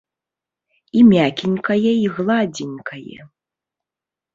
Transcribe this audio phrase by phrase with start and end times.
[1.01, 3.19] І мякенькае і гладзенькае.